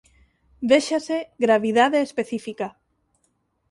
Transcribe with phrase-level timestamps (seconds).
[0.71, 2.67] Véxase gravidade específica.